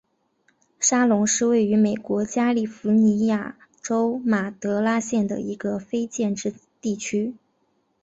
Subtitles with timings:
[0.79, 7.35] 沙龙是位于美国加利福尼亚州马德拉县的一个非建制地区。